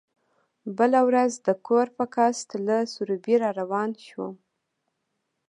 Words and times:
بله 0.77 0.99
ورځ 1.07 1.31
د 1.47 1.49
کور 1.67 1.87
په 1.97 2.05
قصد 2.15 2.49
له 2.67 2.77
سروبي 2.93 3.35
را 3.43 3.49
روان 3.59 3.89
شوم. 4.07 4.35